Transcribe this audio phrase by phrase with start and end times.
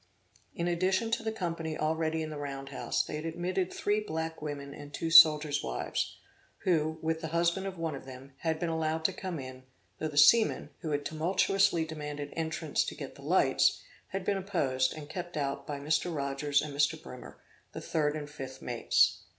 [0.55, 4.41] In addition to the company already in the round house, they had admitted three black
[4.41, 6.15] women and two soldier's wives,
[6.63, 9.61] who, with the husband of one of them, had been allowed to come in,
[9.99, 14.91] though the seamen, who had tumultuously demanded entrance to get the lights, had been opposed
[14.91, 16.11] and kept out by Mr.
[16.11, 16.99] Rogers and Mr.
[16.99, 17.35] Brimer,
[17.73, 19.19] the third and fifth mates.